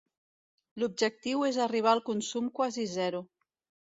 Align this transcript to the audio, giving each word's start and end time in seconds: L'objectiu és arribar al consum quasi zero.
L'objectiu 0.83 1.43
és 1.49 1.59
arribar 1.65 1.91
al 1.91 2.01
consum 2.07 2.47
quasi 2.61 2.87
zero. 2.95 3.21